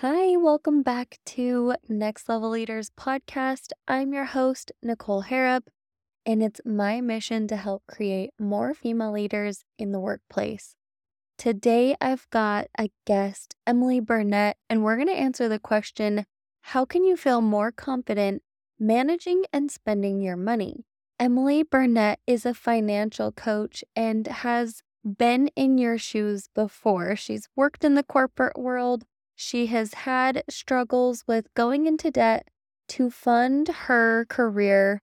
[0.00, 3.70] Hi, welcome back to Next Level Leaders podcast.
[3.88, 5.70] I'm your host, Nicole Harrop,
[6.26, 10.76] and it's my mission to help create more female leaders in the workplace.
[11.38, 16.26] Today, I've got a guest, Emily Burnett, and we're going to answer the question
[16.60, 18.42] How can you feel more confident
[18.78, 20.84] managing and spending your money?
[21.18, 27.16] Emily Burnett is a financial coach and has been in your shoes before.
[27.16, 29.06] She's worked in the corporate world
[29.36, 32.48] she has had struggles with going into debt
[32.88, 35.02] to fund her career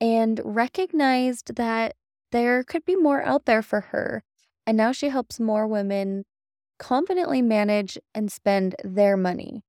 [0.00, 1.94] and recognized that
[2.30, 4.22] there could be more out there for her.
[4.66, 6.24] And now she helps more women
[6.78, 9.62] confidently manage and spend their money.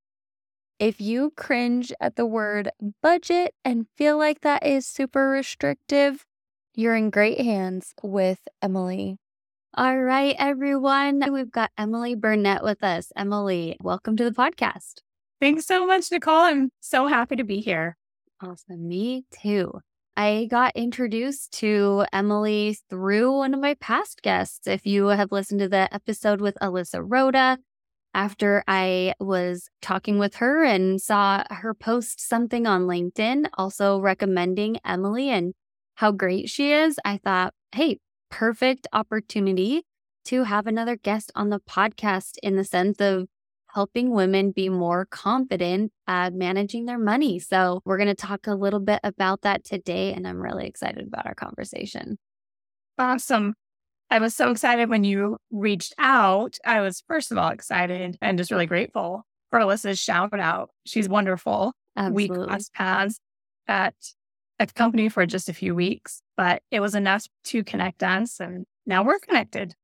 [0.80, 2.70] If you cringe at the word
[3.02, 6.26] budget and feel like that is super restrictive,
[6.76, 9.18] you're in great hands with Emily.
[9.76, 11.24] All right, everyone.
[11.34, 13.12] We've got Emily Burnett with us.
[13.16, 15.00] Emily, welcome to the podcast.
[15.42, 16.42] Thanks so much, Nicole.
[16.42, 17.98] I'm so happy to be here.
[18.40, 18.88] Awesome.
[18.88, 19.80] Me too.
[20.16, 24.68] I got introduced to Emily through one of my past guests.
[24.68, 27.58] If you have listened to the episode with Alyssa Rhoda,
[28.14, 34.78] after I was talking with her and saw her post something on LinkedIn, also recommending
[34.86, 35.56] Emily and
[35.96, 37.98] how great she is, I thought, hey,
[38.34, 39.84] perfect opportunity
[40.26, 43.28] to have another guest on the podcast in the sense of
[43.76, 47.38] helping women be more confident at managing their money.
[47.38, 51.06] So, we're going to talk a little bit about that today, and I'm really excited
[51.08, 52.18] about our conversation.
[52.98, 53.54] Awesome.
[54.10, 56.58] I was so excited when you reached out.
[56.66, 60.72] I was, first of all, excited and just really grateful for Alyssa's shout out.
[60.88, 61.74] She's wonderful.
[61.96, 62.40] Absolutely.
[62.40, 63.20] We crossed paths
[63.68, 63.94] at
[64.60, 68.40] a company for just a few weeks, but it was enough to connect us.
[68.40, 69.76] And now we're connected.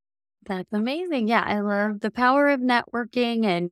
[0.46, 1.28] That's amazing.
[1.28, 3.70] Yeah, I love the power of networking and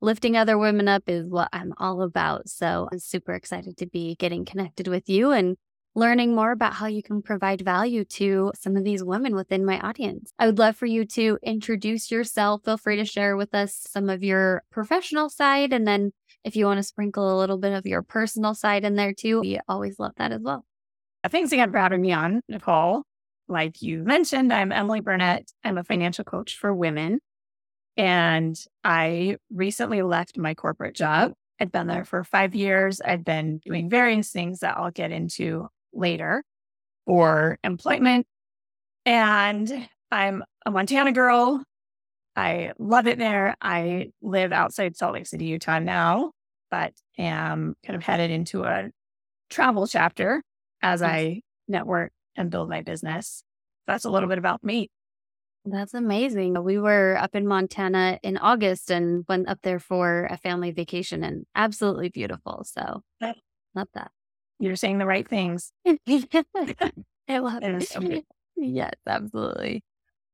[0.00, 2.48] lifting other women up is what I'm all about.
[2.48, 5.56] So I'm super excited to be getting connected with you and
[5.94, 9.80] learning more about how you can provide value to some of these women within my
[9.80, 10.30] audience.
[10.38, 12.64] I would love for you to introduce yourself.
[12.64, 16.12] Feel free to share with us some of your professional side and then
[16.44, 19.40] if you want to sprinkle a little bit of your personal side in there too,
[19.40, 20.64] we always love that as well.
[21.26, 23.02] Uh, Thanks again for having me on, Nicole.
[23.48, 25.50] Like you mentioned, I'm Emily Burnett.
[25.64, 27.18] I'm a financial coach for women.
[27.96, 31.32] And I recently left my corporate job.
[31.58, 33.00] I'd been there for five years.
[33.04, 36.44] I'd been doing various things that I'll get into later
[37.06, 38.28] for employment.
[39.04, 41.60] And I'm a Montana girl.
[42.36, 43.56] I love it there.
[43.60, 46.30] I live outside Salt Lake City, Utah now
[46.70, 48.90] but am kind of headed into a
[49.50, 50.42] travel chapter
[50.82, 53.42] as I network and build my business.
[53.86, 54.90] That's a little bit about me.
[55.64, 56.62] That's amazing.
[56.62, 61.24] We were up in Montana in August and went up there for a family vacation
[61.24, 62.64] and absolutely beautiful.
[62.64, 63.02] So
[63.74, 64.12] love that.
[64.60, 65.72] You're saying the right things.
[65.86, 67.88] I love it.
[67.88, 68.00] So
[68.56, 69.82] yes, absolutely.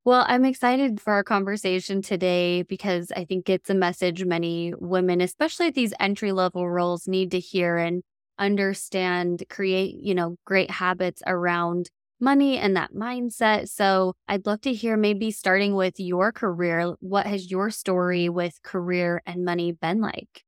[0.04, 5.20] Well, I'm excited for our conversation today because I think it's a message many women,
[5.20, 8.02] especially at these entry level roles, need to hear and
[8.38, 13.68] understand, create, you know, great habits around money and that mindset.
[13.68, 16.94] So I'd love to hear maybe starting with your career.
[17.00, 20.44] What has your story with career and money been like?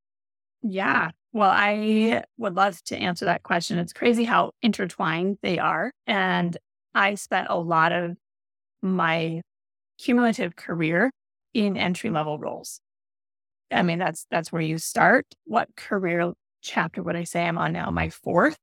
[0.63, 1.11] Yeah.
[1.33, 3.79] Well, I would love to answer that question.
[3.79, 5.91] It's crazy how intertwined they are.
[6.07, 6.57] And
[6.95, 8.17] I spent a lot of
[8.83, 9.43] my
[9.99, 11.11] cumulative career
[11.55, 12.81] in entry level roles.
[13.71, 15.27] I mean, that's that's where you start.
[15.45, 16.33] What career
[16.65, 17.91] chapter would I say I'm on now?
[17.91, 18.57] My fourth.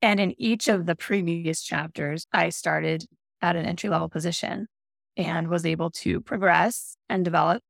[0.00, 3.04] And in each of the previous chapters, I started
[3.42, 4.68] at an entry level position
[5.16, 7.62] and was able to progress and develop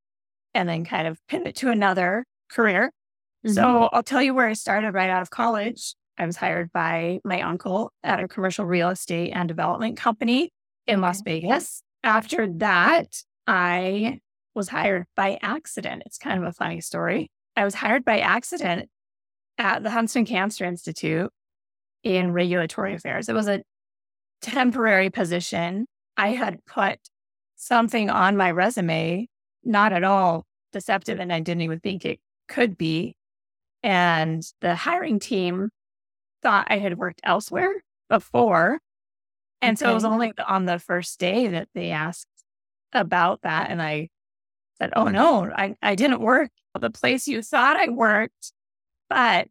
[0.54, 2.92] and then kind of pivot to another career.
[3.46, 3.54] Mm-hmm.
[3.54, 5.94] So I'll tell you where I started right out of college.
[6.18, 10.50] I was hired by my uncle at a commercial real estate and development company
[10.86, 14.20] in Las Vegas after that, I
[14.54, 16.02] was hired by accident.
[16.06, 17.30] It's kind of a funny story.
[17.56, 18.88] I was hired by accident
[19.58, 21.30] at the Huntsman Cancer Institute
[22.02, 23.28] in regulatory affairs.
[23.28, 23.62] It was a
[24.40, 25.86] temporary position.
[26.16, 26.98] I had put
[27.56, 29.28] something on my resume,
[29.64, 33.16] not at all deceptive, and I didn't even think it could be.
[33.82, 35.70] And the hiring team
[36.42, 38.80] thought I had worked elsewhere before
[39.60, 39.84] and okay.
[39.84, 42.28] so it was only on the first day that they asked
[42.92, 43.70] about that.
[43.70, 44.08] And I
[44.78, 48.52] said, Oh no, I, I didn't work the place you thought I worked,
[49.08, 49.48] but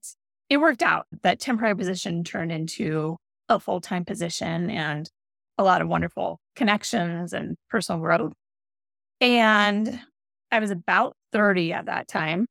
[0.50, 1.06] it worked out.
[1.24, 3.18] That temporary position turned into
[3.50, 5.10] a full time position and
[5.58, 8.34] a lot of wonderful connections and personal growth.
[9.22, 10.00] And
[10.52, 12.48] I was about 30 at that time.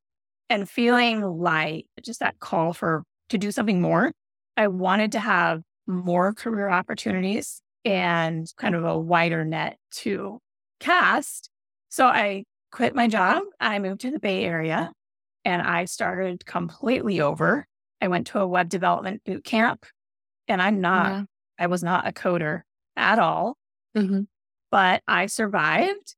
[0.49, 4.11] and feeling like just that call for to do something more.
[4.57, 10.39] I wanted to have more career opportunities and kind of a wider net to
[10.79, 11.49] cast.
[11.89, 13.43] So I quit my job.
[13.59, 14.91] I moved to the Bay Area
[15.47, 17.65] and I started completely over.
[18.01, 19.85] I went to a web development boot camp
[20.49, 21.23] and I'm not, yeah.
[21.57, 22.63] I was not a coder
[22.97, 23.57] at all,
[23.95, 24.23] mm-hmm.
[24.71, 26.15] but I survived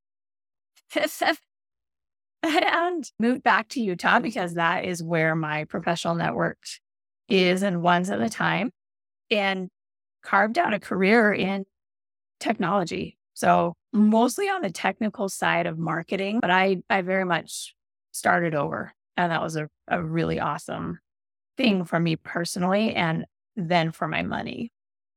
[2.42, 6.58] and moved back to Utah because that is where my professional network
[7.28, 8.72] is and ones at a time
[9.30, 9.68] and
[10.24, 11.66] carved out a career in
[12.40, 13.16] technology.
[13.34, 17.76] So mostly on the technical side of marketing, but I, I very much
[18.10, 18.92] started over.
[19.16, 20.98] And that was a, a really awesome
[21.56, 23.24] thing for me personally and
[23.56, 24.70] then for my money.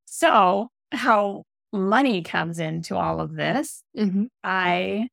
[0.05, 4.25] So, how money comes into all of this, mm-hmm.
[4.43, 5.07] I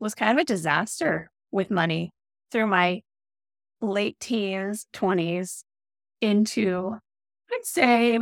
[0.00, 2.10] was kind of a disaster with money
[2.50, 3.02] through my
[3.80, 5.62] late teens, 20s
[6.20, 6.96] into,
[7.52, 8.18] I'd say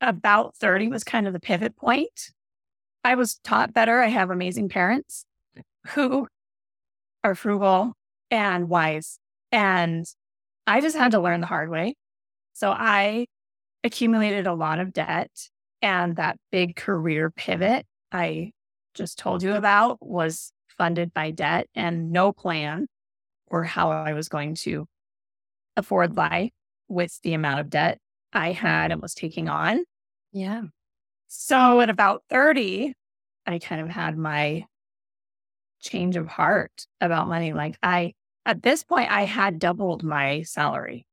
[0.00, 2.30] about 30 was kind of the pivot point.
[3.02, 4.00] I was taught better.
[4.00, 5.24] I have amazing parents
[5.88, 6.26] who
[7.24, 7.92] are frugal
[8.30, 9.18] and wise.
[9.52, 10.06] And
[10.66, 11.94] I just had to learn the hard way.
[12.52, 13.26] So I
[13.84, 15.30] accumulated a lot of debt.
[15.82, 18.52] And that big career pivot I
[18.94, 22.86] just told you about was funded by debt and no plan
[23.46, 24.86] or how I was going to
[25.76, 26.50] afford life
[26.88, 27.98] with the amount of debt
[28.32, 29.84] I had and was taking on.
[30.32, 30.62] Yeah.
[31.28, 32.94] So at about 30,
[33.46, 34.64] I kind of had my
[35.80, 37.52] change of heart about money.
[37.52, 38.14] Like I,
[38.46, 41.04] at this point, I had doubled my salary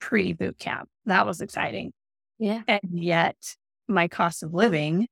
[0.00, 0.88] pre boot camp.
[1.04, 1.92] That was exciting.
[2.38, 2.62] Yeah.
[2.66, 3.36] And yet
[3.86, 5.06] my cost of living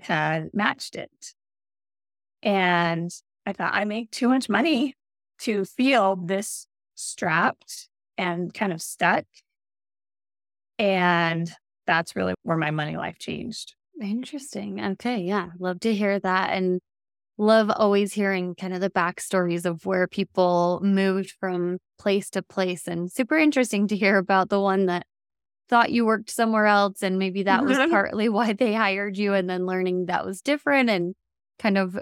[0.00, 1.34] had matched it.
[2.42, 3.10] And
[3.44, 4.94] I thought I make too much money
[5.40, 9.24] to feel this strapped and kind of stuck.
[10.78, 11.50] And
[11.86, 13.74] that's really where my money life changed.
[14.00, 14.80] Interesting.
[14.80, 15.18] Okay.
[15.18, 15.48] Yeah.
[15.58, 16.50] Love to hear that.
[16.52, 16.80] And
[17.36, 22.86] love always hearing kind of the backstories of where people moved from place to place.
[22.86, 25.06] And super interesting to hear about the one that
[25.68, 27.02] thought you worked somewhere else.
[27.02, 29.34] And maybe that was partly why they hired you.
[29.34, 31.14] And then learning that was different and
[31.58, 31.98] kind of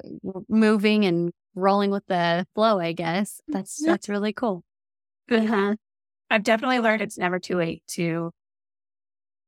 [0.49, 3.40] moving and rolling with the flow, I guess.
[3.49, 4.64] That's, that's really cool.
[5.31, 5.76] Uh-huh.
[6.31, 8.32] I've definitely learned it's never too late to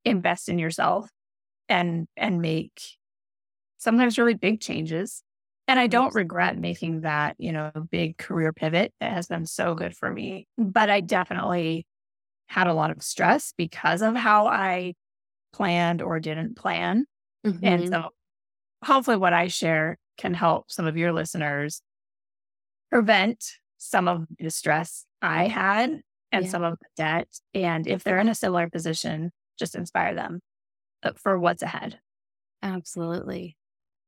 [0.05, 1.09] invest in yourself
[1.69, 2.81] and and make
[3.79, 5.23] sometimes really big changes.
[5.67, 8.93] And I don't regret making that, you know, big career pivot.
[9.01, 10.47] It has been so good for me.
[10.59, 11.87] But I definitely
[12.49, 14.95] had a lot of stress because of how I
[15.55, 17.07] planned or didn't plan.
[17.47, 17.65] Mm-hmm.
[17.65, 18.09] And so
[18.85, 21.81] hopefully what I share can help some of your listeners
[22.91, 23.45] prevent
[23.79, 26.01] some of the stress I had
[26.31, 26.51] and yeah.
[26.51, 27.29] some of the debt.
[27.55, 30.41] And if they're in a similar position, just inspire them
[31.03, 32.01] uh, for what's ahead.
[32.63, 33.57] Absolutely.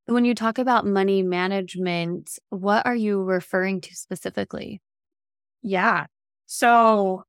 [0.07, 4.81] When you talk about money management, what are you referring to specifically?
[5.63, 6.07] Yeah.
[6.47, 7.25] So,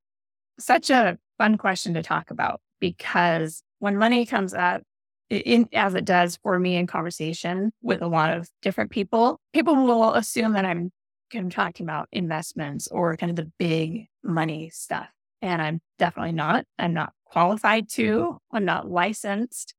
[0.60, 4.82] such a fun question to talk about because when money comes up,
[5.30, 9.76] in, as it does for me in conversation with a lot of different people, people
[9.76, 10.90] will assume that I'm
[11.32, 15.08] kind of talking about investments or kind of the big money stuff.
[15.42, 16.64] And I'm definitely not.
[16.78, 18.38] I'm not qualified to.
[18.52, 19.74] I'm not licensed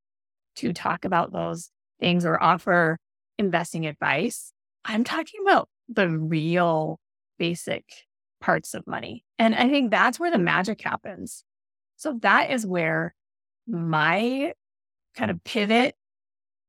[0.56, 2.98] to talk about those things or offer
[3.38, 4.52] investing advice.
[4.84, 6.98] I'm talking about the real
[7.38, 7.84] basic
[8.40, 9.24] parts of money.
[9.38, 11.44] And I think that's where the magic happens.
[11.96, 13.14] So that is where
[13.66, 14.52] my
[15.14, 15.94] kind of pivot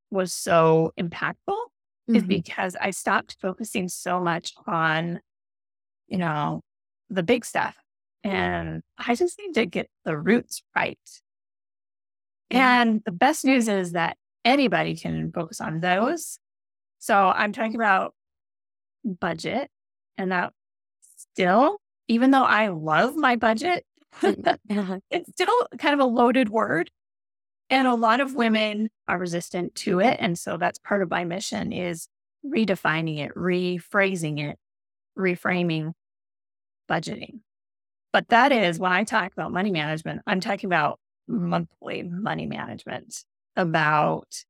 [0.10, 2.16] was so impactful mm-hmm.
[2.16, 5.22] is because I stopped focusing so much on,
[6.08, 6.62] you know,
[7.10, 7.76] the big stuff
[8.24, 11.00] and I just need to get the roots right.
[12.50, 16.40] And the best news is that anybody can focus on those.
[17.00, 18.14] So I'm talking about
[19.04, 19.70] budget
[20.18, 20.54] and that
[21.18, 23.86] still, even though I love my budget,
[24.22, 26.92] it's still kind of a loaded word.
[27.70, 30.18] And a lot of women are resistant to it.
[30.20, 32.10] And so that's part of my mission is
[32.46, 34.58] redefining it, rephrasing it,
[35.18, 35.94] reframing
[36.90, 37.40] budgeting.
[38.12, 43.24] But that is when I talk about money management, I'm talking about monthly money management,
[43.56, 44.44] about,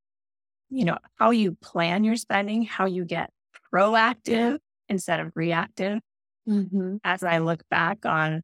[0.69, 3.31] you know, how you plan your spending, how you get
[3.73, 5.99] proactive instead of reactive.
[6.47, 6.97] Mm-hmm.
[7.03, 8.41] As I look back on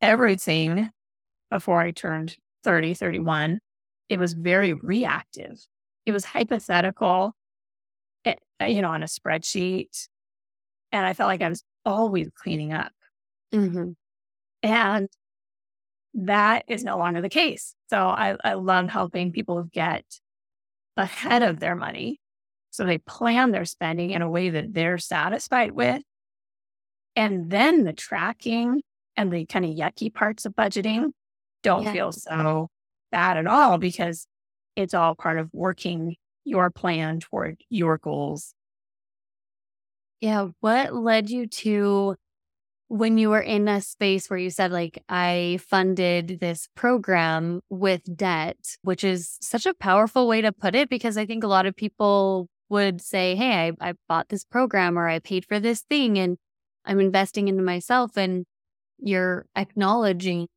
[0.00, 0.90] everything
[1.50, 3.60] before I turned 30, 31,
[4.08, 5.58] it was very reactive.
[6.06, 7.34] It was hypothetical,
[8.24, 10.08] it, eh, you know, on a spreadsheet.
[10.92, 12.92] And I felt like I was always cleaning up
[13.54, 13.90] Mm-hmm.
[14.62, 15.08] And
[16.14, 17.74] that is no longer the case.
[17.90, 20.04] So I, I love helping people get
[20.96, 22.20] ahead of their money.
[22.70, 26.02] So they plan their spending in a way that they're satisfied with.
[27.16, 28.82] And then the tracking
[29.16, 31.12] and the kind of yucky parts of budgeting
[31.62, 31.92] don't yeah.
[31.92, 32.68] feel so
[33.12, 34.26] bad at all because
[34.76, 38.54] it's all part of working your plan toward your goals.
[40.20, 40.48] Yeah.
[40.60, 42.16] What led you to
[42.88, 48.02] when you were in a space where you said, like, I funded this program with
[48.16, 51.66] debt, which is such a powerful way to put it, because I think a lot
[51.66, 55.82] of people would say, Hey, I, I bought this program or I paid for this
[55.82, 56.38] thing and
[56.84, 58.16] I'm investing into myself.
[58.16, 58.44] And
[58.98, 60.48] you're acknowledging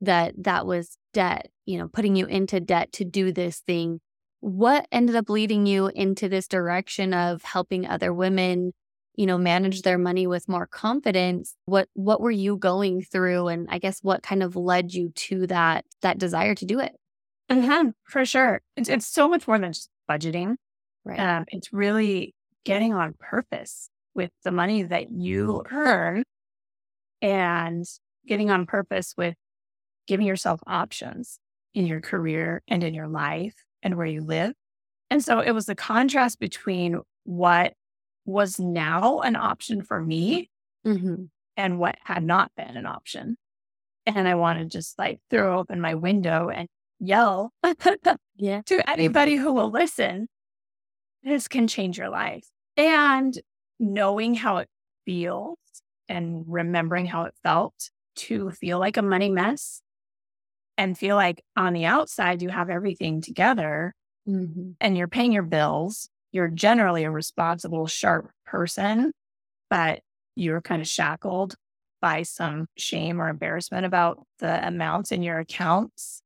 [0.00, 4.00] that that was debt, you know, putting you into debt to do this thing.
[4.40, 8.72] What ended up leading you into this direction of helping other women
[9.14, 13.48] you know manage their money with more confidence what what were you going through?
[13.48, 16.92] And i guess what kind of led you to that that desire to do it?
[17.50, 18.62] Mm-hmm, for sure.
[18.76, 20.56] It's, it's so much more than just budgeting.
[21.04, 21.18] Right.
[21.18, 26.22] Um, it's really getting on purpose with the money that you earn
[27.20, 27.84] and
[28.26, 29.34] getting on purpose with
[30.06, 31.38] giving yourself options
[31.74, 34.52] in your career and in your life and where you live.
[35.10, 37.74] And so it was the contrast between what
[38.24, 40.50] was now an option for me
[40.86, 41.24] mm-hmm.
[41.56, 43.36] and what had not been an option.
[44.06, 47.52] And I want to just like throw open my window and yell
[48.36, 48.62] yeah.
[48.66, 50.28] to anybody who will listen.
[51.22, 52.44] This can change your life.
[52.76, 53.38] And
[53.78, 54.68] knowing how it
[55.04, 55.58] feels
[56.08, 59.82] and remembering how it felt to feel like a money mess
[60.76, 63.94] and feel like on the outside you have everything together
[64.28, 64.70] mm-hmm.
[64.80, 69.12] and you're paying your bills you're generally a responsible, sharp person,
[69.70, 70.00] but
[70.34, 71.54] you're kind of shackled
[72.00, 76.22] by some shame or embarrassment about the amounts in your accounts.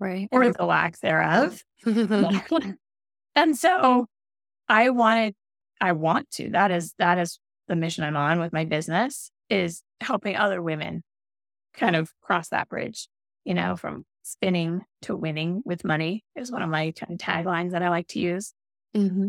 [0.00, 0.28] Right.
[0.32, 1.62] Or the lack thereof.
[3.34, 4.06] and so
[4.68, 5.34] I wanted,
[5.80, 9.82] I want to, that is, that is the mission I'm on with my business is
[10.00, 11.02] helping other women
[11.74, 13.06] kind of cross that bridge,
[13.44, 17.72] you know, from spinning to winning with money is one of my kind of taglines
[17.72, 18.52] that I like to use.
[18.96, 19.28] Mm-hmm.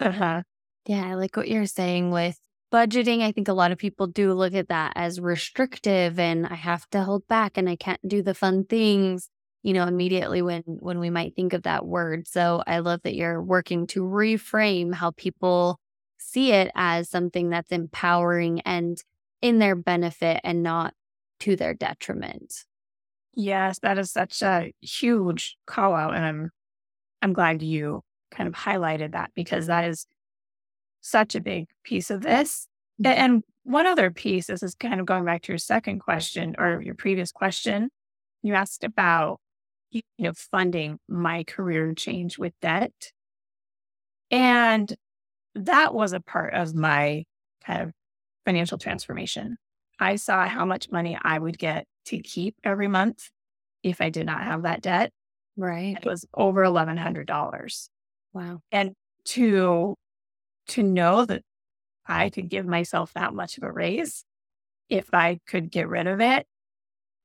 [0.00, 0.42] Uh-huh.
[0.86, 2.38] Yeah, I like what you're saying with
[2.72, 3.22] budgeting.
[3.22, 6.88] I think a lot of people do look at that as restrictive and I have
[6.90, 9.28] to hold back and I can't do the fun things,
[9.62, 12.26] you know, immediately when when we might think of that word.
[12.26, 15.78] So I love that you're working to reframe how people
[16.18, 18.98] see it as something that's empowering and
[19.40, 20.94] in their benefit and not
[21.40, 22.64] to their detriment.
[23.34, 26.50] Yes, that is such a huge call out and I'm
[27.22, 30.06] I'm glad you kind of highlighted that because that is
[31.00, 32.66] such a big piece of this.
[33.00, 33.20] Mm-hmm.
[33.20, 36.80] And one other piece, this is kind of going back to your second question or
[36.82, 37.90] your previous question.
[38.42, 39.38] You asked about,
[39.90, 43.12] you know, funding my career change with debt.
[44.30, 44.92] And
[45.54, 47.24] that was a part of my
[47.64, 47.92] kind of
[48.44, 49.58] financial transformation.
[50.00, 53.30] I saw how much money I would get to keep every month
[53.82, 55.12] if I did not have that debt.
[55.56, 55.96] Right.
[55.96, 57.88] It was over $1,100.
[58.32, 58.60] Wow.
[58.70, 58.94] And
[59.26, 59.96] to
[60.68, 61.42] to know that
[62.06, 64.24] I could give myself that much of a raise
[64.90, 66.46] if I could get rid of it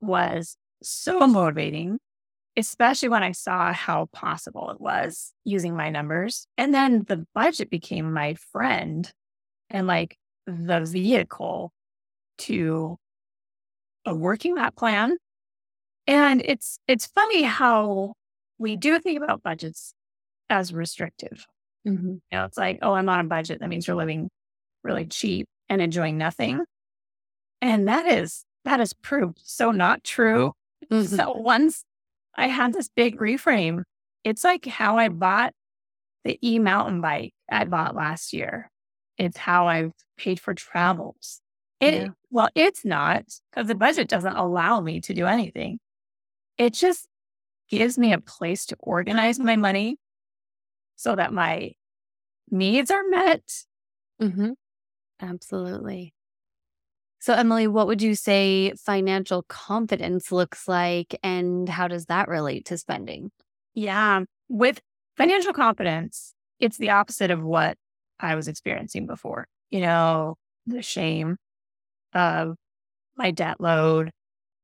[0.01, 1.99] was so motivating,
[2.57, 6.47] especially when I saw how possible it was using my numbers.
[6.57, 9.11] And then the budget became my friend
[9.69, 11.71] and like the vehicle
[12.39, 12.97] to
[14.05, 15.17] working that plan.
[16.07, 18.13] And it's it's funny how
[18.59, 19.93] we do think about budgets
[20.49, 21.45] as restrictive.
[21.87, 22.07] Mm-hmm.
[22.07, 23.59] You know, it's like, oh, I'm on a budget.
[23.59, 24.29] That means you're living
[24.83, 26.63] really cheap and enjoying nothing.
[27.61, 30.53] And that is, that is proved so not true.
[30.91, 31.15] Mm-hmm.
[31.15, 31.83] So once
[32.35, 33.83] I had this big reframe,
[34.23, 35.53] it's like how I bought
[36.23, 38.69] the e mountain bike I bought last year.
[39.17, 41.41] It's how I've paid for travels.
[41.79, 42.07] It, yeah.
[42.29, 45.79] well, it's not because the budget doesn't allow me to do anything.
[46.57, 47.07] It just
[47.69, 49.97] gives me a place to organize my money
[50.97, 51.71] so that my
[52.51, 53.43] needs are met.
[54.21, 54.51] Mm-hmm.
[55.21, 56.13] Absolutely.
[57.19, 62.65] So, Emily, what would you say financial confidence looks like, and how does that relate
[62.65, 63.31] to spending?
[63.73, 64.23] Yeah.
[64.49, 64.81] With
[65.15, 67.77] financial confidence, it's the opposite of what
[68.19, 69.47] I was experiencing before.
[69.71, 70.35] You know,
[70.65, 71.37] the shame
[72.13, 72.55] of
[73.15, 74.11] my debt load,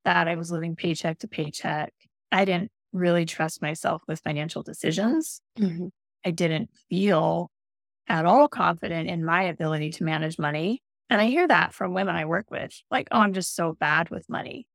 [0.06, 1.92] that I was living paycheck to paycheck.
[2.32, 5.42] I didn't really trust myself with financial decisions.
[5.58, 5.88] Mm-hmm.
[6.26, 7.50] I didn't feel
[8.08, 10.82] at all confident in my ability to manage money.
[11.10, 14.10] And I hear that from women I work with like, oh, I'm just so bad
[14.10, 14.66] with money.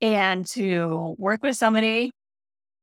[0.00, 2.10] And to work with somebody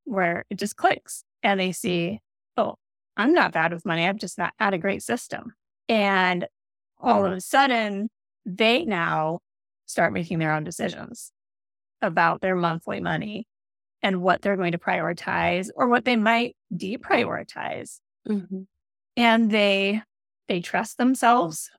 [0.05, 2.19] where it just clicks and they see,
[2.57, 2.75] oh,
[3.15, 4.07] I'm not bad with money.
[4.07, 5.53] I've just not had a great system.
[5.87, 6.47] And
[6.99, 8.09] all of a sudden,
[8.45, 9.39] they now
[9.85, 11.31] start making their own decisions
[12.01, 13.45] about their monthly money
[14.03, 17.99] and what they're going to prioritize or what they might deprioritize.
[18.29, 18.63] Mm-hmm.
[19.17, 20.01] And they
[20.47, 21.71] they trust themselves.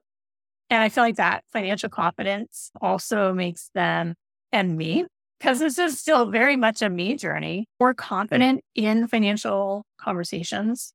[0.70, 4.14] And I feel like that financial confidence also makes them
[4.50, 5.04] and me,
[5.38, 10.94] because this is still very much a me journey, more confident in financial conversations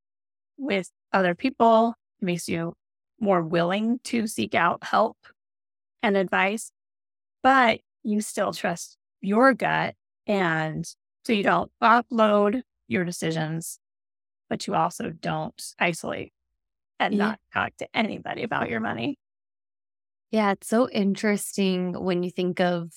[0.57, 1.93] with other people.
[2.21, 2.73] It makes you
[3.19, 5.17] more willing to seek out help
[6.01, 6.71] and advice,
[7.43, 9.93] but you still trust your gut.
[10.25, 10.85] And
[11.29, 13.79] so you don't upload your decisions,
[14.49, 16.33] but you also don't isolate
[16.99, 17.17] and yeah.
[17.19, 19.19] not talk to anybody about your money.
[20.31, 22.89] Yeah, it's so interesting when you think of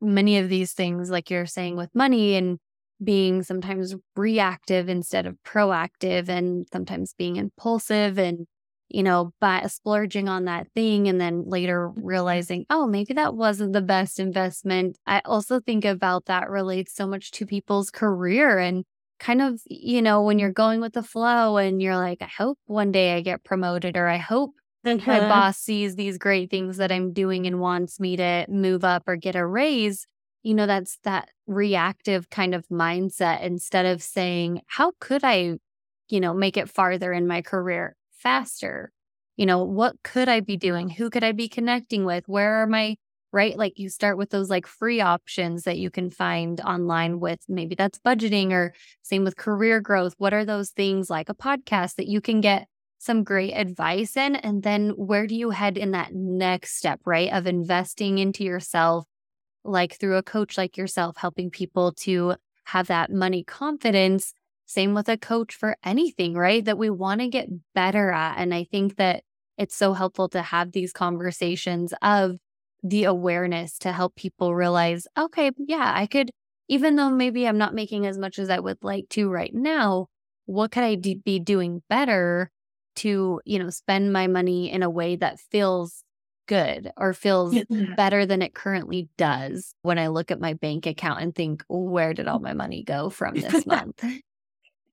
[0.00, 2.58] many of these things, like you're saying with money and
[3.04, 8.46] being sometimes reactive instead of proactive, and sometimes being impulsive and
[8.88, 13.72] you know, by splurging on that thing and then later realizing, oh, maybe that wasn't
[13.72, 14.96] the best investment.
[15.06, 18.84] I also think about that relates so much to people's career and
[19.18, 22.58] kind of, you know, when you're going with the flow and you're like, I hope
[22.66, 24.52] one day I get promoted or I hope
[24.84, 25.28] my uh-huh.
[25.28, 29.16] boss sees these great things that I'm doing and wants me to move up or
[29.16, 30.06] get a raise.
[30.44, 35.56] You know, that's that reactive kind of mindset instead of saying, how could I,
[36.08, 37.96] you know, make it farther in my career?
[38.26, 38.90] Faster?
[39.36, 40.88] You know, what could I be doing?
[40.88, 42.24] Who could I be connecting with?
[42.26, 42.96] Where are my
[43.32, 43.56] right?
[43.56, 47.74] Like you start with those like free options that you can find online with maybe
[47.74, 50.14] that's budgeting or same with career growth.
[50.18, 52.66] What are those things like a podcast that you can get
[52.98, 54.36] some great advice in?
[54.36, 57.30] And then where do you head in that next step, right?
[57.32, 59.04] Of investing into yourself,
[59.64, 64.32] like through a coach like yourself, helping people to have that money confidence
[64.66, 66.64] same with a coach for anything, right?
[66.64, 68.38] That we want to get better at.
[68.38, 69.22] And I think that
[69.56, 72.36] it's so helpful to have these conversations of
[72.82, 76.30] the awareness to help people realize, okay, yeah, I could,
[76.68, 80.08] even though maybe I'm not making as much as I would like to right now,
[80.46, 82.50] what could I d- be doing better
[82.96, 86.02] to, you know, spend my money in a way that feels
[86.46, 87.94] good or feels yeah.
[87.96, 92.14] better than it currently does when I look at my bank account and think, where
[92.14, 94.04] did all my money go from this month?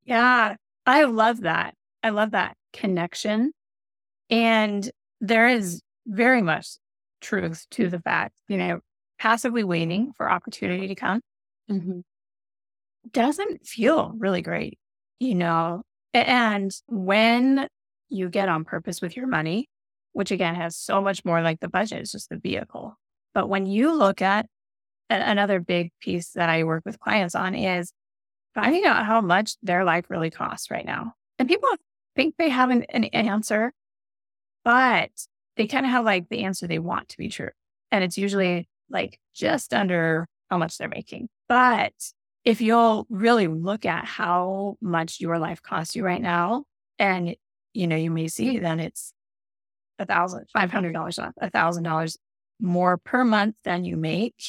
[0.05, 1.75] Yeah, I love that.
[2.01, 3.51] I love that connection.
[4.29, 4.89] And
[5.21, 6.67] there is very much
[7.21, 8.79] truth to the fact, you know,
[9.19, 11.21] passively waiting for opportunity to come
[11.69, 11.99] mm-hmm.
[13.11, 14.77] doesn't feel really great,
[15.19, 15.83] you know.
[16.13, 17.67] And when
[18.09, 19.69] you get on purpose with your money,
[20.11, 22.95] which again has so much more like the budget, it's just the vehicle.
[23.33, 24.45] But when you look at
[25.09, 27.91] another big piece that I work with clients on is
[28.53, 31.13] finding out how much their life really costs right now.
[31.39, 31.69] And people
[32.15, 33.73] think they have an, an answer,
[34.63, 35.11] but
[35.57, 37.49] they kind of have like the answer they want to be true.
[37.91, 41.29] And it's usually like just under how much they're making.
[41.47, 41.93] But
[42.43, 46.63] if you'll really look at how much your life costs you right now,
[46.99, 47.35] and
[47.73, 49.13] you know, you may see then it's
[49.99, 52.17] a thousand, five hundred dollars, a thousand dollars
[52.59, 54.43] more per month than you make.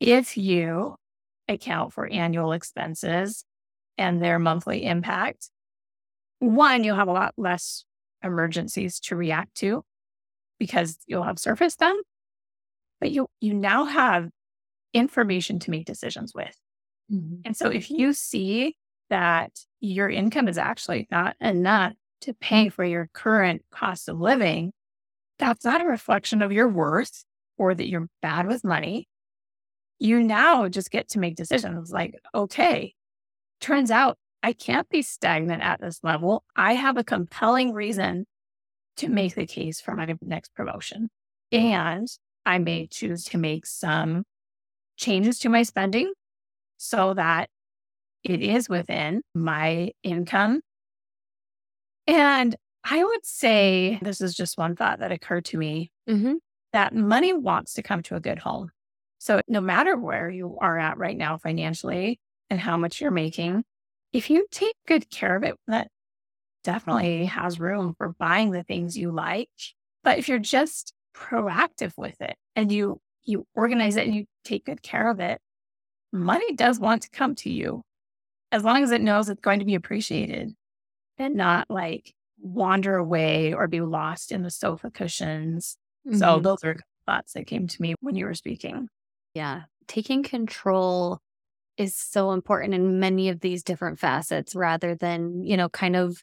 [0.00, 0.96] If you
[1.48, 3.44] account for annual expenses
[3.98, 5.50] and their monthly impact,
[6.38, 7.84] one, you'll have a lot less
[8.22, 9.84] emergencies to react to
[10.58, 12.00] because you'll have surfaced them,
[13.00, 14.28] but you you now have
[14.92, 16.56] information to make decisions with.
[17.12, 17.42] Mm-hmm.
[17.44, 18.76] And so if you see
[19.10, 24.72] that your income is actually not enough to pay for your current cost of living,
[25.38, 27.24] that's not a reflection of your worth
[27.58, 29.06] or that you're bad with money
[29.98, 32.94] you now just get to make decisions like, okay,
[33.60, 36.44] turns out I can't be stagnant at this level.
[36.54, 38.26] I have a compelling reason
[38.98, 41.08] to make the case for my next promotion.
[41.52, 42.08] And
[42.44, 44.24] I may choose to make some
[44.96, 46.12] changes to my spending
[46.76, 47.48] so that
[48.22, 50.60] it is within my income.
[52.06, 56.34] And I would say this is just one thought that occurred to me mm-hmm.
[56.72, 58.70] that money wants to come to a good home.
[59.26, 63.64] So, no matter where you are at right now financially and how much you're making,
[64.12, 65.88] if you take good care of it, that
[66.62, 69.50] definitely has room for buying the things you like.
[70.04, 74.64] But if you're just proactive with it and you you organize it and you take
[74.64, 75.40] good care of it,
[76.12, 77.82] money does want to come to you
[78.52, 80.52] as long as it knows it's going to be appreciated
[81.18, 86.18] and not like wander away or be lost in the sofa cushions Mm-hmm.
[86.18, 88.88] So those are thoughts that came to me when you were speaking.
[89.36, 89.64] Yeah.
[89.86, 91.20] Taking control
[91.76, 96.22] is so important in many of these different facets rather than, you know, kind of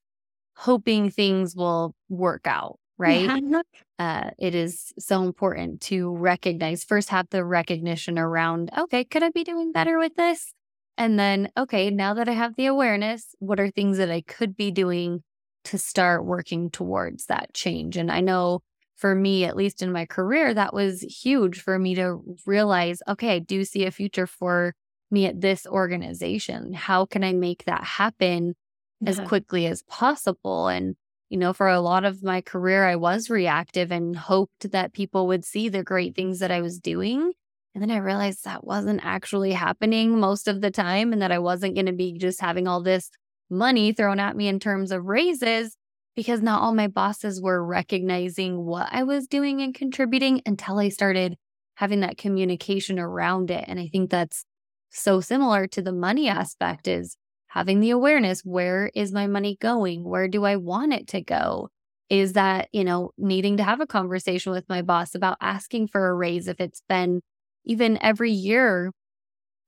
[0.56, 3.32] hoping things will work out, right?
[3.36, 3.62] Yeah.
[3.99, 9.30] Uh, it is so important to recognize first, have the recognition around, okay, could I
[9.30, 10.52] be doing better with this?
[10.97, 14.58] And then, okay, now that I have the awareness, what are things that I could
[14.58, 15.23] be doing
[15.65, 17.95] to start working towards that change?
[17.95, 18.62] And I know
[18.95, 23.36] for me, at least in my career, that was huge for me to realize, okay,
[23.36, 24.73] I do see a future for
[25.12, 26.73] me at this organization.
[26.73, 28.56] How can I make that happen
[29.01, 29.10] yeah.
[29.10, 30.67] as quickly as possible?
[30.67, 30.95] And,
[31.29, 35.27] you know, for a lot of my career, I was reactive and hoped that people
[35.27, 37.34] would see the great things that I was doing.
[37.75, 41.39] And then I realized that wasn't actually happening most of the time and that I
[41.39, 43.10] wasn't going to be just having all this
[43.49, 45.75] money thrown at me in terms of raises
[46.15, 50.89] because not all my bosses were recognizing what I was doing and contributing until I
[50.89, 51.36] started
[51.76, 53.65] having that communication around it.
[53.67, 54.45] And I think that's
[54.91, 60.04] so similar to the money aspect is having the awareness where is my money going?
[60.04, 61.69] Where do I want it to go?
[62.10, 66.08] Is that, you know, needing to have a conversation with my boss about asking for
[66.08, 67.21] a raise if it's been
[67.65, 68.91] even every year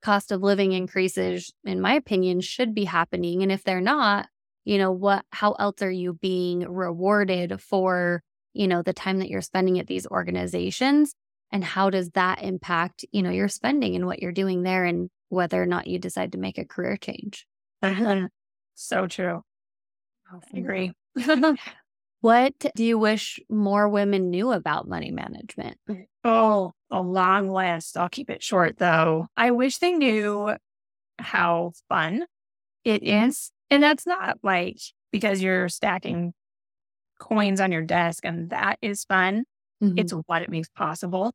[0.02, 4.26] cost of living increases in my opinion should be happening and if they're not
[4.66, 9.28] you know what how else are you being rewarded for you know the time that
[9.28, 11.14] you're spending at these organizations?
[11.52, 15.08] And how does that impact you know your spending and what you're doing there and
[15.28, 17.46] whether or not you decide to make a career change?
[18.78, 19.42] So true.
[20.30, 20.92] Oh, I agree.
[22.20, 25.78] what do you wish more women knew about money management?
[26.24, 27.96] Oh a long list.
[27.96, 29.28] I'll keep it short though.
[29.34, 30.54] I wish they knew
[31.18, 32.26] how fun
[32.84, 33.28] it mm-hmm.
[33.30, 34.78] is and that's not like
[35.12, 36.32] because you're stacking
[37.18, 39.44] coins on your desk and that is fun.
[39.82, 39.98] Mm-hmm.
[39.98, 41.32] It's what it makes possible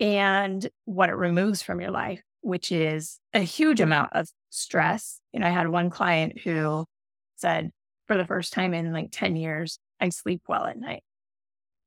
[0.00, 5.20] and what it removes from your life, which is a huge amount of stress.
[5.32, 6.86] You know, I had one client who
[7.36, 7.70] said,
[8.06, 11.02] for the first time in like 10 years, I sleep well at night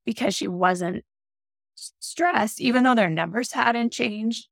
[0.04, 1.04] because she wasn't
[2.00, 4.48] stressed, even though their numbers hadn't changed.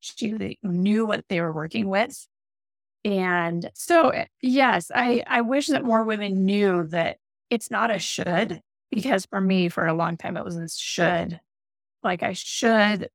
[0.00, 2.26] She knew what they were working with
[3.04, 7.16] and so, eh, yes, I, I wish that more women knew that
[7.48, 8.60] it's not a should,
[8.90, 11.40] because for me, for a long time, it was a should.
[12.02, 13.08] Like I should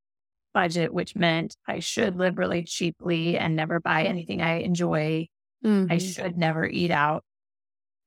[0.53, 5.27] budget, which meant I should live really cheaply and never buy anything I enjoy.
[5.63, 5.91] Mm-hmm.
[5.91, 7.23] I should never eat out.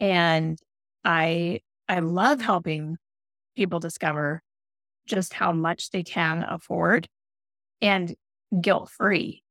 [0.00, 0.58] And
[1.04, 2.96] I, I love helping
[3.56, 4.42] people discover
[5.06, 7.08] just how much they can afford
[7.80, 8.14] and
[8.60, 9.42] guilt free.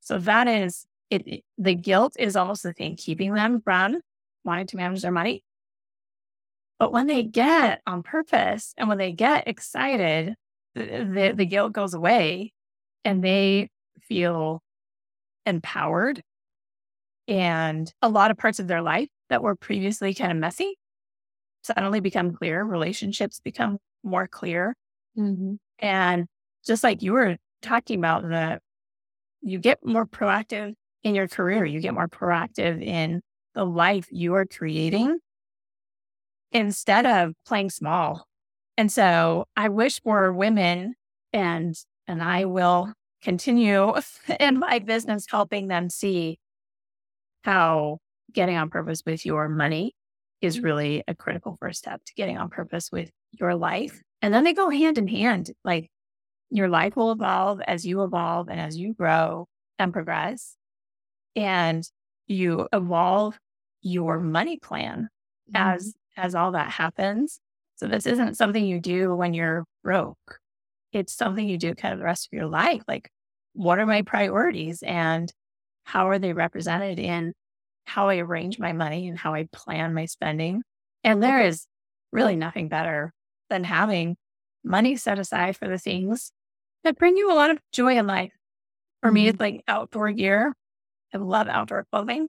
[0.00, 4.00] So that is it, the guilt is almost the thing keeping them from
[4.44, 5.44] wanting to manage their money.
[6.78, 10.34] But when they get on purpose and when they get excited,
[10.74, 12.52] the, the, the guilt goes away
[13.04, 13.68] and they
[14.00, 14.62] feel
[15.46, 16.22] empowered.
[17.28, 20.76] And a lot of parts of their life that were previously kind of messy
[21.62, 22.64] suddenly become clear.
[22.64, 24.74] Relationships become more clear.
[25.16, 25.54] Mm-hmm.
[25.78, 26.26] And
[26.66, 28.58] just like you were talking about, the
[29.42, 31.64] you get more proactive in your career.
[31.64, 33.20] You get more proactive in
[33.54, 35.18] the life you are creating
[36.52, 38.26] instead of playing small.
[38.76, 40.94] And so I wish more women
[41.32, 41.74] and
[42.06, 43.94] and I will continue
[44.40, 46.38] in my business helping them see
[47.44, 47.98] how
[48.32, 49.94] getting on purpose with your money
[50.40, 50.64] is mm-hmm.
[50.64, 54.00] really a critical first step to getting on purpose with your life.
[54.20, 55.50] And then they go hand in hand.
[55.64, 55.90] Like
[56.50, 60.56] your life will evolve as you evolve and as you grow and progress
[61.36, 61.84] and
[62.26, 63.38] you evolve
[63.82, 65.08] your money plan
[65.52, 65.56] mm-hmm.
[65.56, 67.40] as as all that happens.
[67.76, 70.38] So this isn't something you do when you're broke.
[70.92, 72.82] It's something you do kind of the rest of your life.
[72.86, 73.10] Like,
[73.54, 75.32] what are my priorities and
[75.84, 77.32] how are they represented in
[77.86, 80.62] how I arrange my money and how I plan my spending?
[81.02, 81.66] And there is
[82.12, 83.12] really nothing better
[83.48, 84.16] than having
[84.62, 86.30] money set aside for the things
[86.84, 88.32] that bring you a lot of joy in life.
[89.00, 89.14] For mm-hmm.
[89.14, 90.54] me, it's like outdoor gear.
[91.14, 92.28] I love outdoor clothing.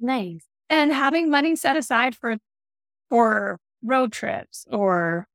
[0.00, 0.44] Nice.
[0.68, 2.36] And having money set aside for
[3.10, 5.26] for road trips or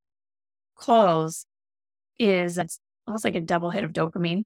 [0.76, 1.46] clothes
[2.18, 4.40] is it's almost like a double hit of dopamine.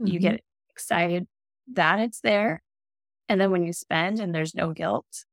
[0.00, 0.06] Mm-hmm.
[0.06, 1.26] You get excited
[1.72, 2.62] that it's there.
[3.28, 5.24] And then when you spend and there's no guilt,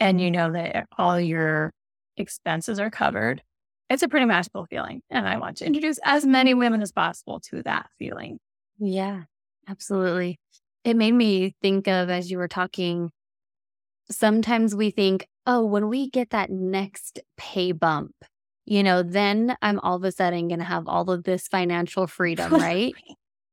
[0.00, 1.72] and you know that all your
[2.16, 3.42] expenses are covered,
[3.88, 5.02] it's a pretty magical feeling.
[5.10, 8.38] And I want to introduce as many women as possible to that feeling.
[8.78, 9.22] Yeah,
[9.68, 10.38] absolutely.
[10.86, 13.10] It made me think of as you were talking,
[14.08, 18.14] sometimes we think, oh, when we get that next pay bump,
[18.64, 22.06] you know, then I'm all of a sudden going to have all of this financial
[22.06, 22.94] freedom, right?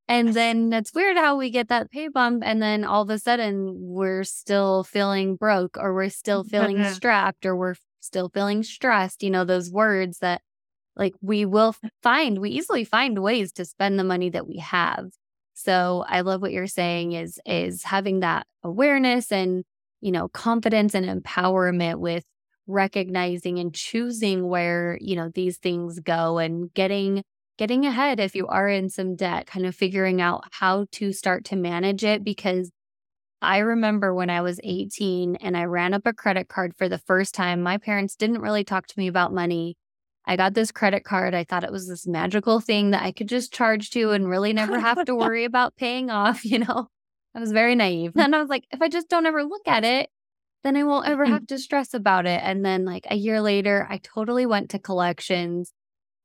[0.07, 3.17] and then it's weird how we get that pay bump and then all of a
[3.17, 8.61] sudden we're still feeling broke or we're still mm, feeling strapped or we're still feeling
[8.61, 10.41] stressed, you know, those words that
[10.95, 15.09] like we will find, we easily find ways to spend the money that we have.
[15.53, 19.63] So I love what you're saying is is having that awareness and,
[20.01, 22.23] you know, confidence and empowerment with
[22.67, 27.23] recognizing and choosing where, you know, these things go and getting
[27.57, 31.45] getting ahead if you are in some debt, kind of figuring out how to start
[31.45, 32.71] to manage it because
[33.41, 36.97] I remember when I was 18 and I ran up a credit card for the
[36.97, 37.61] first time.
[37.61, 39.75] My parents didn't really talk to me about money.
[40.25, 41.33] I got this credit card.
[41.33, 44.53] I thought it was this magical thing that I could just charge to and really
[44.53, 46.45] never have to worry about paying off.
[46.45, 46.87] You know,
[47.35, 48.13] I was very naive.
[48.13, 48.25] Mm.
[48.25, 50.09] And I was like, if I just don't ever look at it,
[50.63, 52.39] then I won't ever have to stress about it.
[52.41, 55.73] And then, like a year later, I totally went to collections.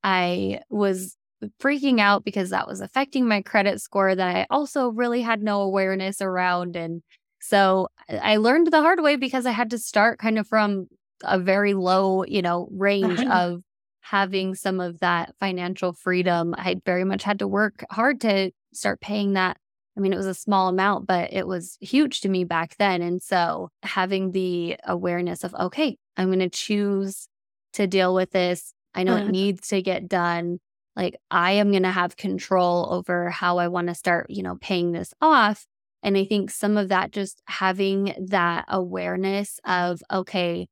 [0.04, 1.16] I was
[1.60, 5.62] freaking out because that was affecting my credit score that I also really had no
[5.62, 6.76] awareness around.
[6.76, 7.02] And
[7.40, 10.86] so I learned the hard way because I had to start kind of from
[11.22, 13.32] a very low, you know, range uh-huh.
[13.32, 13.62] of
[14.10, 16.54] having some of that financial freedom.
[16.56, 19.58] I very much had to work hard to start paying that.
[19.96, 23.02] I mean, it was a small amount, but it was huge to me back then.
[23.02, 27.28] And so having the awareness of, okay, I'm going to choose
[27.74, 28.72] to deal with this.
[28.94, 29.28] I know mm-hmm.
[29.28, 30.58] it needs to get done.
[30.96, 34.56] Like I am going to have control over how I want to start, you know,
[34.60, 35.66] paying this off.
[36.02, 40.68] And I think some of that just having that awareness of, okay,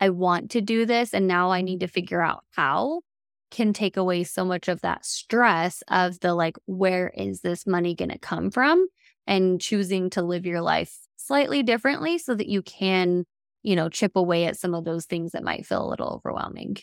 [0.00, 3.02] I want to do this and now I need to figure out how
[3.50, 7.94] can take away so much of that stress of the like, where is this money
[7.94, 8.86] going to come from?
[9.26, 13.24] And choosing to live your life slightly differently so that you can,
[13.62, 16.76] you know, chip away at some of those things that might feel a little overwhelming.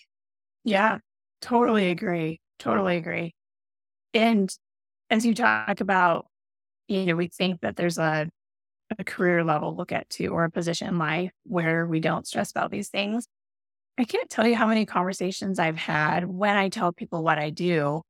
[0.64, 1.00] Yeah,
[1.42, 2.42] totally agree.
[2.60, 3.34] Totally agree.
[4.14, 4.50] And
[5.10, 6.28] as you talk about,
[6.88, 8.30] you know, we think that there's a
[8.98, 12.52] a career level look at too, or a position in life where we don't stress
[12.52, 13.28] about these things.
[13.98, 17.50] I can't tell you how many conversations I've had when I tell people what I
[17.50, 18.02] do,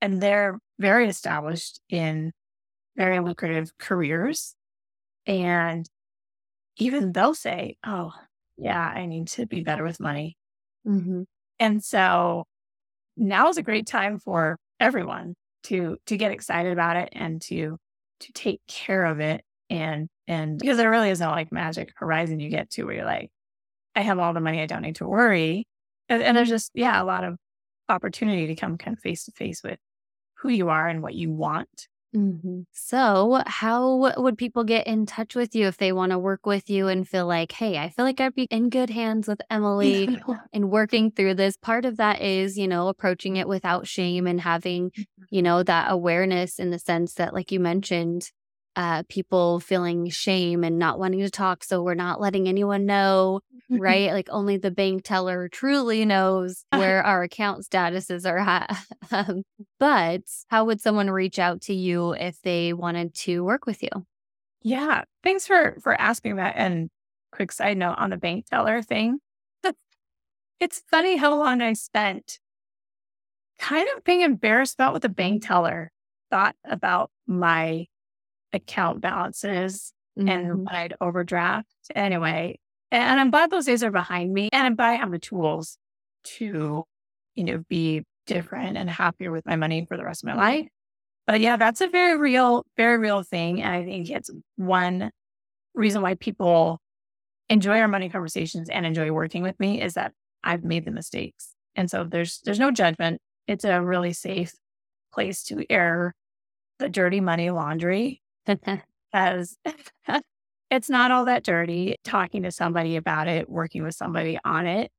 [0.00, 2.32] and they're very established in
[2.96, 4.54] very lucrative careers.
[5.26, 5.88] And
[6.78, 8.12] even they'll say, Oh,
[8.56, 10.36] yeah, I need to be better with money.
[10.86, 11.22] Mm-hmm.
[11.58, 12.44] And so
[13.16, 17.76] now is a great time for everyone to to get excited about it and to
[18.20, 22.40] to take care of it and and because there really is no like magic horizon
[22.40, 23.30] you get to where you're like,
[23.94, 25.66] I have all the money, I don't need to worry.
[26.08, 27.36] And, and there's just yeah, a lot of
[27.88, 29.78] opportunity to come kind of face to face with
[30.38, 31.88] who you are and what you want.
[32.14, 32.62] Mm-hmm.
[32.72, 36.68] So, how would people get in touch with you if they want to work with
[36.68, 40.18] you and feel like, hey, I feel like I'd be in good hands with Emily
[40.52, 41.56] and working through this?
[41.56, 45.22] Part of that is, you know, approaching it without shame and having, mm-hmm.
[45.30, 48.32] you know, that awareness in the sense that, like you mentioned,
[48.76, 51.64] uh, people feeling shame and not wanting to talk.
[51.64, 54.12] So we're not letting anyone know, right?
[54.12, 58.76] like only the bank teller truly knows where our account statuses are at.
[59.10, 59.42] um,
[59.78, 63.90] but how would someone reach out to you if they wanted to work with you?
[64.62, 66.54] Yeah, thanks for for asking that.
[66.56, 66.90] And
[67.32, 69.18] quick side note on the bank teller thing.
[70.60, 72.38] it's funny how long I spent
[73.58, 75.92] kind of being embarrassed about what the bank teller
[76.30, 77.86] thought about my
[78.52, 80.28] account balances mm-hmm.
[80.28, 81.74] and I'd overdraft.
[81.94, 82.58] Anyway,
[82.90, 84.48] and I'm glad those days are behind me.
[84.52, 85.78] And I'm glad I have the tools
[86.24, 86.84] to,
[87.34, 90.68] you know, be different and happier with my money for the rest of my life.
[91.26, 93.62] But yeah, that's a very real, very real thing.
[93.62, 95.10] And I think it's one
[95.74, 96.80] reason why people
[97.48, 101.54] enjoy our money conversations and enjoy working with me is that I've made the mistakes.
[101.76, 103.20] And so there's there's no judgment.
[103.46, 104.54] It's a really safe
[105.12, 106.14] place to air
[106.78, 108.22] the dirty money laundry
[109.12, 109.56] because
[110.70, 111.96] it's not all that dirty.
[112.04, 114.90] Talking to somebody about it, working with somebody on it,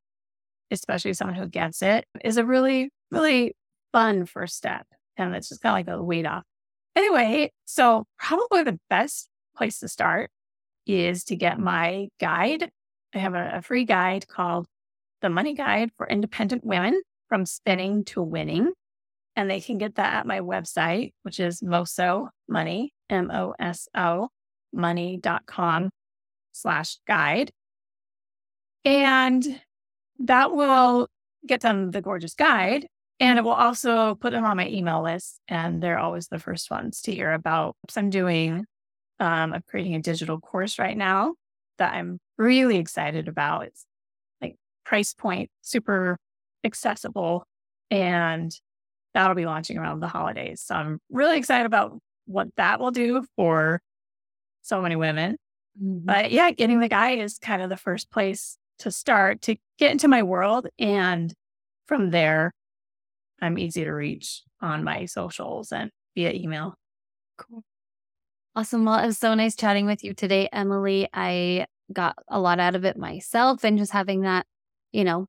[0.70, 3.56] especially someone who gets it, is a really, really
[3.92, 4.86] fun first step.
[5.18, 6.44] And it's just kind of like a weight off.
[6.96, 10.30] Anyway, so probably the best place to start
[10.86, 12.70] is to get my guide.
[13.14, 14.68] I have a, a free guide called
[15.22, 18.74] The Money Guide for Independent Women from Spinning to Winning.
[19.36, 23.88] And they can get that at my website, which is Moso Money, M O S
[23.96, 24.30] O
[24.74, 25.90] money.com
[26.52, 27.52] slash guide.
[28.84, 29.62] And
[30.20, 31.08] that will
[31.46, 32.88] get them the gorgeous guide.
[33.20, 35.40] And it will also put them on my email list.
[35.48, 37.76] And they're always the first ones to hear about.
[37.96, 38.66] I'm doing,
[39.20, 41.36] um, I'm creating a digital course right now
[41.78, 43.66] that I'm really excited about.
[43.66, 43.86] It's
[44.42, 46.18] like price point, super
[46.64, 47.46] accessible
[47.90, 48.52] and
[49.14, 50.62] that'll be launching around the holidays.
[50.62, 52.00] So I'm really excited about
[52.32, 53.82] what that will do for
[54.62, 55.38] so many women.
[55.82, 56.06] Mm-hmm.
[56.06, 59.92] But yeah, getting the guy is kind of the first place to start to get
[59.92, 60.68] into my world.
[60.80, 61.34] And
[61.86, 62.54] from there,
[63.42, 66.76] I'm easy to reach on my socials and via email.
[67.38, 67.64] Cool.
[68.56, 68.86] Awesome.
[68.86, 71.08] Well, it was so nice chatting with you today, Emily.
[71.14, 74.46] I got a lot out of it myself and just having that,
[74.92, 75.26] you know,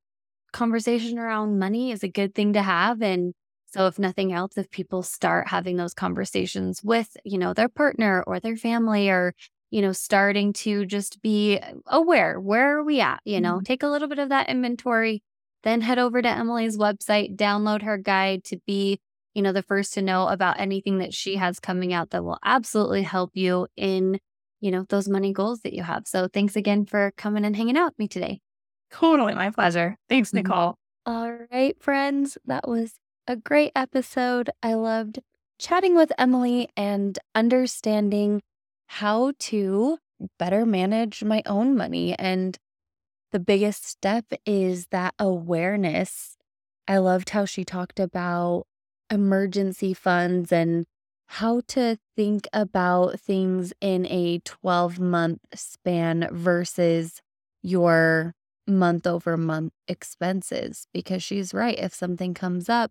[0.52, 3.00] conversation around money is a good thing to have.
[3.00, 3.32] And
[3.72, 8.22] so if nothing else, if people start having those conversations with, you know, their partner
[8.26, 9.34] or their family or,
[9.70, 13.20] you know, starting to just be aware, where are we at?
[13.24, 13.64] You know, mm-hmm.
[13.64, 15.22] take a little bit of that inventory,
[15.62, 19.00] then head over to Emily's website, download her guide to be
[19.34, 22.38] you know, the first to know about anything that she has coming out that will
[22.44, 24.18] absolutely help you in,
[24.60, 26.06] you know, those money goals that you have.
[26.06, 28.40] So thanks again for coming and hanging out with me today.
[28.90, 29.96] Totally my pleasure.
[30.08, 30.48] Thanks, mm-hmm.
[30.48, 30.76] Nicole.
[31.06, 32.36] All right, friends.
[32.44, 32.92] That was
[33.26, 34.50] a great episode.
[34.62, 35.20] I loved
[35.58, 38.42] chatting with Emily and understanding
[38.86, 39.98] how to
[40.38, 42.14] better manage my own money.
[42.18, 42.58] And
[43.30, 46.36] the biggest step is that awareness.
[46.86, 48.64] I loved how she talked about
[49.10, 50.84] emergency funds and
[51.26, 57.22] how to think about things in a 12 month span versus
[57.62, 58.34] your
[58.66, 60.86] month over month expenses.
[60.92, 61.78] Because she's right.
[61.78, 62.90] If something comes up,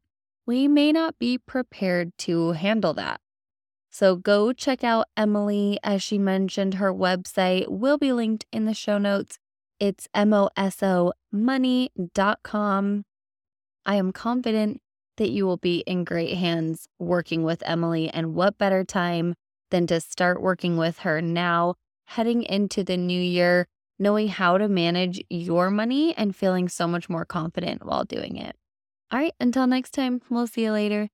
[0.52, 3.22] we may not be prepared to handle that.
[3.90, 5.80] So go check out Emily.
[5.82, 9.40] As she mentioned, her website will be linked in the show notes.
[9.80, 11.14] It's mosomoney.com.
[13.86, 14.82] I am confident
[15.16, 18.10] that you will be in great hands working with Emily.
[18.10, 19.36] And what better time
[19.70, 21.76] than to start working with her now,
[22.08, 27.08] heading into the new year, knowing how to manage your money and feeling so much
[27.08, 28.58] more confident while doing it.
[29.12, 31.10] All right, until next time, we'll see you later.